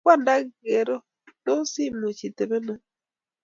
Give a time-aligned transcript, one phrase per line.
[0.03, 0.87] Kwanda ker
[1.41, 2.73] ngotos imuchi itobeno?